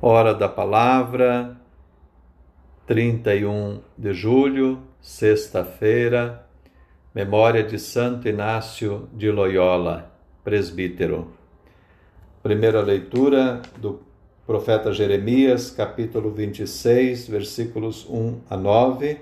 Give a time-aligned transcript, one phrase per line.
[0.00, 1.56] Hora da Palavra,
[2.86, 6.46] 31 de julho, sexta-feira,
[7.12, 10.08] memória de Santo Inácio de Loyola,
[10.44, 11.32] presbítero.
[12.44, 14.00] Primeira leitura do
[14.46, 19.20] profeta Jeremias, capítulo 26, versículos 1 a 9,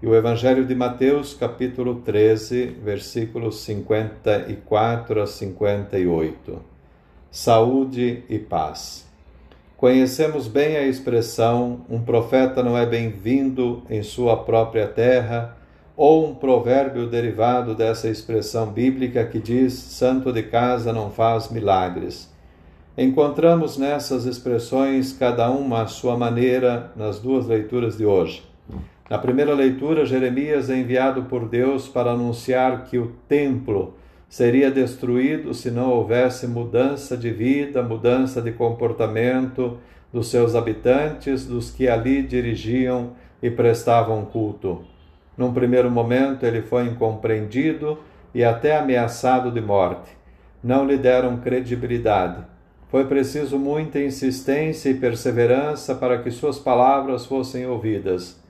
[0.00, 6.62] e o Evangelho de Mateus, capítulo 13, versículos 54 a 58.
[7.32, 9.10] Saúde e paz.
[9.82, 15.56] Conhecemos bem a expressão: um profeta não é bem-vindo em sua própria terra,
[15.96, 22.32] ou um provérbio derivado dessa expressão bíblica que diz: santo de casa não faz milagres.
[22.96, 28.44] Encontramos nessas expressões, cada uma à sua maneira, nas duas leituras de hoje.
[29.10, 33.94] Na primeira leitura, Jeremias é enviado por Deus para anunciar que o templo
[34.32, 39.76] seria destruído se não houvesse mudança de vida, mudança de comportamento
[40.10, 43.10] dos seus habitantes, dos que ali dirigiam
[43.42, 44.86] e prestavam culto.
[45.36, 47.98] Num primeiro momento, ele foi incompreendido
[48.34, 50.10] e até ameaçado de morte.
[50.64, 52.42] Não lhe deram credibilidade.
[52.90, 58.40] Foi preciso muita insistência e perseverança para que suas palavras fossem ouvidas.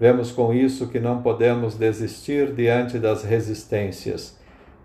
[0.00, 4.36] Vemos com isso que não podemos desistir diante das resistências.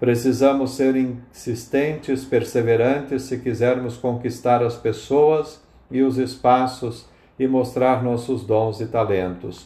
[0.04, 7.08] Precisamos ser insistentes, perseverantes se quisermos conquistar as pessoas e os espaços
[7.40, 9.66] e mostrar nossos dons e talentos.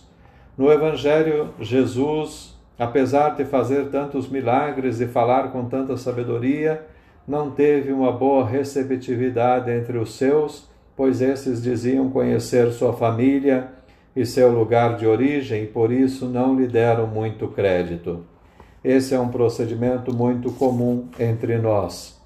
[0.55, 6.85] No Evangelho, Jesus, apesar de fazer tantos milagres e falar com tanta sabedoria,
[7.27, 13.69] não teve uma boa receptividade entre os seus, pois esses diziam conhecer sua família
[14.15, 18.36] e seu lugar de origem e por isso não lhe deram muito crédito.
[18.83, 22.19] Esse é um procedimento muito comum entre nós.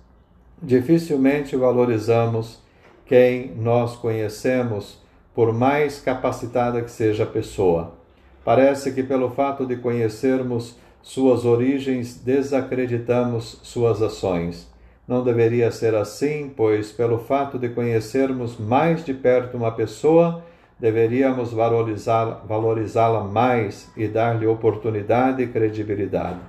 [0.62, 2.60] Dificilmente valorizamos
[3.06, 5.00] quem nós conhecemos,
[5.34, 7.94] por mais capacitada que seja a pessoa.
[8.44, 14.70] Parece que, pelo fato de conhecermos suas origens, desacreditamos suas ações.
[15.08, 20.44] Não deveria ser assim, pois, pelo fato de conhecermos mais de perto uma pessoa,
[20.82, 26.40] deveríamos valorizá-la valorizá mais e dar-lhe oportunidade e credibilidade.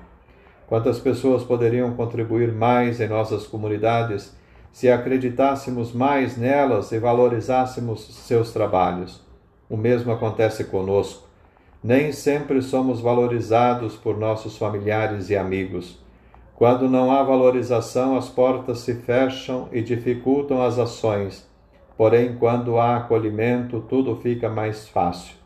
[0.66, 4.34] Quantas pessoas poderiam contribuir mais em nossas comunidades
[4.72, 9.20] se acreditássemos mais nelas e valorizássemos seus trabalhos?
[9.68, 11.28] O mesmo acontece conosco.
[11.84, 15.98] Nem sempre somos valorizados por nossos familiares e amigos.
[16.56, 21.51] Quando não há valorização, as portas se fecham e dificultam as ações
[21.96, 25.36] Porém, quando há acolhimento, tudo fica mais fácil.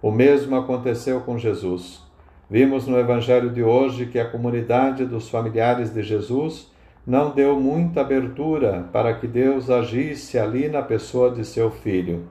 [0.00, 2.02] O mesmo aconteceu com Jesus.
[2.50, 6.70] Vimos no Evangelho de hoje que a comunidade dos familiares de Jesus
[7.06, 12.28] não deu muita abertura para que Deus agisse ali na pessoa de seu filho.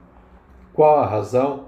[0.73, 1.65] Qual a razão?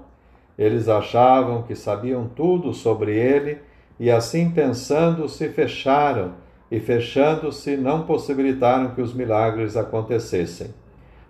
[0.56, 3.58] Eles achavam que sabiam tudo sobre ele
[3.98, 6.32] e, assim pensando, se fecharam
[6.70, 10.68] e, fechando-se, não possibilitaram que os milagres acontecessem.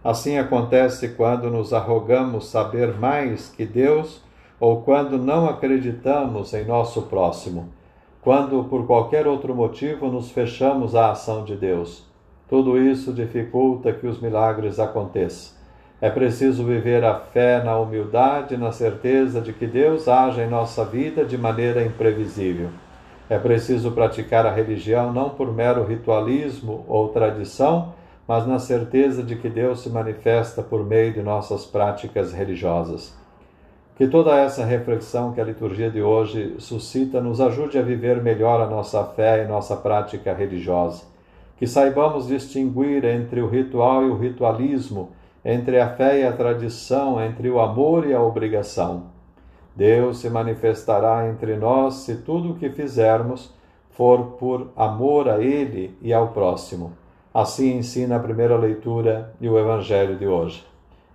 [0.04, 4.22] Assim acontece quando nos arrogamos saber mais que Deus
[4.60, 7.70] ou quando não acreditamos em nosso próximo,
[8.20, 12.06] quando por qualquer outro motivo nos fechamos à ação de Deus.
[12.46, 15.54] Tudo isso dificulta que os milagres aconteçam.
[16.02, 20.84] É preciso viver a fé na humildade, na certeza de que Deus age em nossa
[20.84, 22.68] vida de maneira imprevisível.
[23.30, 27.94] É preciso praticar a religião não por mero ritualismo ou tradição,
[28.26, 33.14] mas na certeza de que Deus se manifesta por meio de nossas práticas religiosas.
[33.96, 38.60] Que toda essa reflexão que a liturgia de hoje suscita nos ajude a viver melhor
[38.60, 41.04] a nossa fé e nossa prática religiosa.
[41.56, 45.10] Que saibamos distinguir entre o ritual e o ritualismo,
[45.44, 49.04] entre a fé e a tradição, entre o amor e a obrigação.
[49.76, 53.52] Deus se manifestará entre nós se tudo o que fizermos
[53.90, 57.03] for por amor a Ele e ao próximo.
[57.34, 60.64] Assim ensina a primeira leitura e o Evangelho de hoje.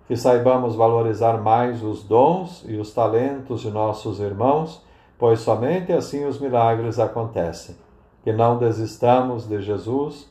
[0.06, 4.84] Que saibamos valorizar mais os dons e os talentos de nossos irmãos,
[5.18, 7.74] pois somente assim os milagres acontecem.
[8.22, 10.30] Que não desistamos de Jesus,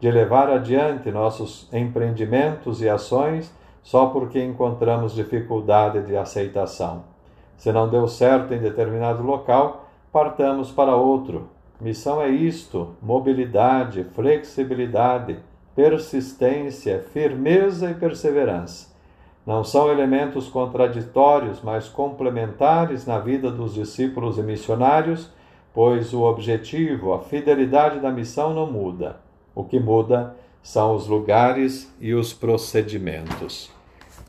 [0.00, 7.04] de levar adiante nossos empreendimentos e ações só porque encontramos dificuldade de aceitação.
[7.58, 11.50] Se não deu certo em determinado local, partamos para outro,
[11.80, 15.38] Missão é isto: mobilidade, flexibilidade,
[15.74, 18.94] persistência, firmeza e perseverança.
[19.46, 25.30] Não são elementos contraditórios, mas complementares na vida dos discípulos e missionários,
[25.72, 29.20] pois o objetivo, a fidelidade da missão não muda.
[29.54, 33.70] O que muda são os lugares e os procedimentos.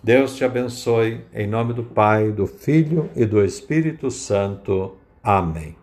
[0.03, 4.95] Deus te abençoe, em nome do Pai, do Filho e do Espírito Santo.
[5.23, 5.77] Amém.